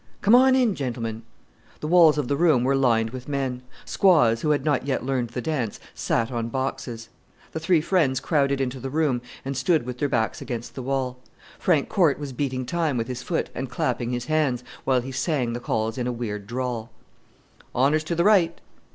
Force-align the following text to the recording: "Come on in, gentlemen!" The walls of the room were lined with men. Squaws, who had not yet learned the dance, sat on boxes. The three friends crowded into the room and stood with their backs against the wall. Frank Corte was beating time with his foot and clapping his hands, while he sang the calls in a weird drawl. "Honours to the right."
"Come 0.23 0.33
on 0.33 0.55
in, 0.55 0.73
gentlemen!" 0.73 1.21
The 1.79 1.87
walls 1.87 2.17
of 2.17 2.27
the 2.27 2.35
room 2.35 2.63
were 2.63 2.75
lined 2.75 3.11
with 3.11 3.27
men. 3.27 3.61
Squaws, 3.85 4.41
who 4.41 4.49
had 4.49 4.65
not 4.65 4.87
yet 4.87 5.05
learned 5.05 5.29
the 5.29 5.43
dance, 5.43 5.79
sat 5.93 6.31
on 6.31 6.49
boxes. 6.49 7.09
The 7.51 7.59
three 7.59 7.81
friends 7.81 8.19
crowded 8.19 8.59
into 8.59 8.79
the 8.79 8.89
room 8.89 9.21
and 9.45 9.55
stood 9.55 9.85
with 9.85 9.99
their 9.99 10.09
backs 10.09 10.41
against 10.41 10.73
the 10.73 10.81
wall. 10.81 11.19
Frank 11.59 11.87
Corte 11.87 12.17
was 12.17 12.33
beating 12.33 12.65
time 12.65 12.97
with 12.97 13.07
his 13.07 13.21
foot 13.21 13.51
and 13.53 13.69
clapping 13.69 14.09
his 14.09 14.25
hands, 14.25 14.63
while 14.85 15.01
he 15.01 15.11
sang 15.11 15.53
the 15.53 15.59
calls 15.59 15.99
in 15.99 16.07
a 16.07 16.11
weird 16.11 16.47
drawl. 16.47 16.89
"Honours 17.75 18.03
to 18.05 18.15
the 18.15 18.23
right." 18.23 18.59